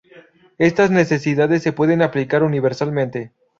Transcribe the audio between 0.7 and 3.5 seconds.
necesidades se pueden aplicar universalmente.